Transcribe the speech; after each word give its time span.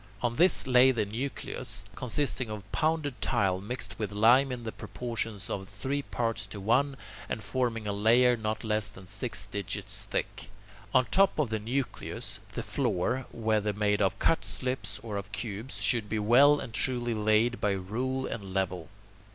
On 0.23 0.35
this 0.37 0.65
lay 0.65 0.89
the 0.91 1.05
nucleus, 1.05 1.85
consisting 1.93 2.49
of 2.49 2.63
pounded 2.71 3.21
tile 3.21 3.61
mixed 3.61 3.99
with 3.99 4.11
lime 4.11 4.51
in 4.51 4.63
the 4.63 4.71
proportions 4.71 5.47
of 5.47 5.69
three 5.69 6.01
parts 6.01 6.47
to 6.47 6.59
one, 6.59 6.97
and 7.29 7.43
forming 7.43 7.85
a 7.85 7.93
layer 7.93 8.35
not 8.35 8.63
less 8.63 8.87
than 8.87 9.05
six 9.05 9.45
digits 9.45 10.01
thick. 10.09 10.49
On 10.91 11.05
top 11.05 11.37
of 11.37 11.51
the 11.51 11.59
nucleus, 11.59 12.39
the 12.53 12.63
floor, 12.63 13.27
whether 13.31 13.73
made 13.73 14.01
of 14.01 14.17
cut 14.17 14.43
slips 14.43 14.97
or 15.03 15.17
of 15.17 15.31
cubes, 15.31 15.83
should 15.83 16.09
be 16.09 16.17
well 16.17 16.59
and 16.59 16.73
truly 16.73 17.13
laid 17.13 17.61
by 17.61 17.73
rule 17.73 18.25
and 18.25 18.55
level. 18.55 18.89